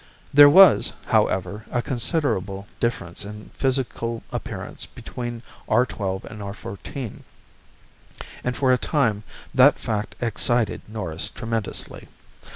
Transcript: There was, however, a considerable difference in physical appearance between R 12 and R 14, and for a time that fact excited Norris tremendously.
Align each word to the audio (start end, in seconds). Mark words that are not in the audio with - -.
There 0.33 0.49
was, 0.49 0.93
however, 1.05 1.63
a 1.69 1.83
considerable 1.83 2.65
difference 2.79 3.23
in 3.23 3.51
physical 3.53 4.23
appearance 4.31 4.87
between 4.87 5.43
R 5.69 5.85
12 5.85 6.25
and 6.25 6.41
R 6.41 6.55
14, 6.55 7.23
and 8.43 8.57
for 8.57 8.73
a 8.73 8.79
time 8.79 9.21
that 9.53 9.77
fact 9.77 10.15
excited 10.19 10.81
Norris 10.89 11.29
tremendously. 11.29 12.07